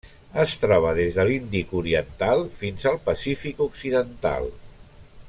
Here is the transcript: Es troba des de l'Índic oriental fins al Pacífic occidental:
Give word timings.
Es 0.43 0.53
troba 0.61 0.93
des 0.99 1.17
de 1.19 1.25
l'Índic 1.29 1.75
oriental 1.81 2.43
fins 2.63 2.89
al 2.93 2.99
Pacífic 3.11 3.63
occidental: 3.71 4.53